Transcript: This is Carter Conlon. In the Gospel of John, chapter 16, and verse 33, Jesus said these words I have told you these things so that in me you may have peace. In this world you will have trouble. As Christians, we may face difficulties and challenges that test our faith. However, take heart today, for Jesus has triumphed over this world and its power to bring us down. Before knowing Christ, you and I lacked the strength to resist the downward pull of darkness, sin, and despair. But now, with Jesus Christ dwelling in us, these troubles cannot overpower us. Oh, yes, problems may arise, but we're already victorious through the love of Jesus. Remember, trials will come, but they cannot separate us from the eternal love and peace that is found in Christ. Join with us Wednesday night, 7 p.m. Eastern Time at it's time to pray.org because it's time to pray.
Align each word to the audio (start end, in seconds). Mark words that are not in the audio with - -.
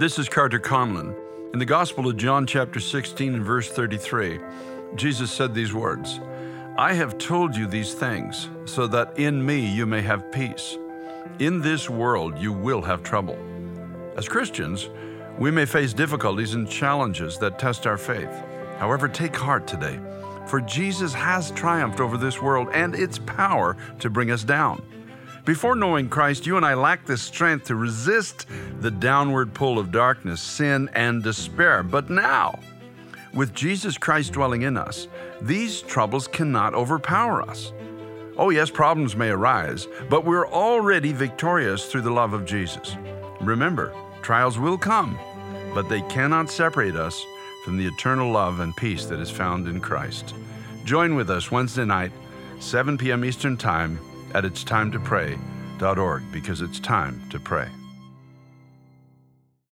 This 0.00 0.18
is 0.18 0.30
Carter 0.30 0.58
Conlon. 0.58 1.14
In 1.52 1.58
the 1.58 1.66
Gospel 1.66 2.08
of 2.08 2.16
John, 2.16 2.46
chapter 2.46 2.80
16, 2.80 3.34
and 3.34 3.44
verse 3.44 3.68
33, 3.68 4.40
Jesus 4.94 5.30
said 5.30 5.54
these 5.54 5.74
words 5.74 6.20
I 6.78 6.94
have 6.94 7.18
told 7.18 7.54
you 7.54 7.66
these 7.66 7.92
things 7.92 8.48
so 8.64 8.86
that 8.86 9.18
in 9.18 9.44
me 9.44 9.60
you 9.60 9.84
may 9.84 10.00
have 10.00 10.32
peace. 10.32 10.78
In 11.38 11.60
this 11.60 11.90
world 11.90 12.38
you 12.38 12.50
will 12.50 12.80
have 12.80 13.02
trouble. 13.02 13.36
As 14.16 14.26
Christians, 14.26 14.88
we 15.38 15.50
may 15.50 15.66
face 15.66 15.92
difficulties 15.92 16.54
and 16.54 16.66
challenges 16.66 17.36
that 17.36 17.58
test 17.58 17.86
our 17.86 17.98
faith. 17.98 18.32
However, 18.78 19.06
take 19.06 19.36
heart 19.36 19.66
today, 19.66 20.00
for 20.46 20.62
Jesus 20.62 21.12
has 21.12 21.50
triumphed 21.50 22.00
over 22.00 22.16
this 22.16 22.40
world 22.40 22.68
and 22.72 22.94
its 22.94 23.18
power 23.18 23.76
to 23.98 24.08
bring 24.08 24.30
us 24.30 24.44
down. 24.44 24.80
Before 25.44 25.74
knowing 25.74 26.08
Christ, 26.08 26.46
you 26.46 26.56
and 26.56 26.66
I 26.66 26.74
lacked 26.74 27.06
the 27.06 27.16
strength 27.16 27.66
to 27.66 27.74
resist 27.74 28.46
the 28.80 28.90
downward 28.90 29.54
pull 29.54 29.78
of 29.78 29.90
darkness, 29.90 30.40
sin, 30.40 30.90
and 30.92 31.22
despair. 31.22 31.82
But 31.82 32.10
now, 32.10 32.58
with 33.32 33.54
Jesus 33.54 33.96
Christ 33.96 34.32
dwelling 34.32 34.62
in 34.62 34.76
us, 34.76 35.08
these 35.40 35.80
troubles 35.80 36.28
cannot 36.28 36.74
overpower 36.74 37.42
us. 37.42 37.72
Oh, 38.36 38.50
yes, 38.50 38.70
problems 38.70 39.16
may 39.16 39.30
arise, 39.30 39.88
but 40.08 40.24
we're 40.24 40.48
already 40.48 41.12
victorious 41.12 41.86
through 41.86 42.02
the 42.02 42.10
love 42.10 42.34
of 42.34 42.44
Jesus. 42.44 42.96
Remember, 43.40 43.94
trials 44.22 44.58
will 44.58 44.78
come, 44.78 45.18
but 45.74 45.88
they 45.88 46.02
cannot 46.02 46.50
separate 46.50 46.96
us 46.96 47.24
from 47.64 47.78
the 47.78 47.86
eternal 47.86 48.30
love 48.30 48.60
and 48.60 48.76
peace 48.76 49.06
that 49.06 49.20
is 49.20 49.30
found 49.30 49.68
in 49.68 49.80
Christ. 49.80 50.34
Join 50.84 51.14
with 51.14 51.30
us 51.30 51.50
Wednesday 51.50 51.84
night, 51.84 52.12
7 52.58 52.98
p.m. 52.98 53.24
Eastern 53.24 53.56
Time 53.56 53.98
at 54.34 54.44
it's 54.44 54.64
time 54.64 54.90
to 54.92 55.00
pray.org 55.00 56.22
because 56.32 56.60
it's 56.60 56.80
time 56.80 57.20
to 57.30 57.38
pray. 57.38 57.68